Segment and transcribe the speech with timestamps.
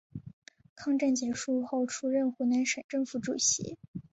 [0.73, 3.77] 抗战结束后出任湖南省政府主席。